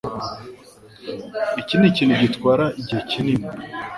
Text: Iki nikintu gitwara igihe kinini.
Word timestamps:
Iki 1.61 1.75
nikintu 1.77 2.15
gitwara 2.23 2.65
igihe 2.79 3.01
kinini. 3.09 3.47